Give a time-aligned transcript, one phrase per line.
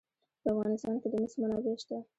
[0.41, 1.97] په افغانستان کې د مس منابع شته.